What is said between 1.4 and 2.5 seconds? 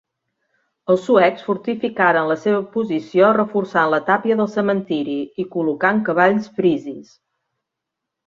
fortificaren la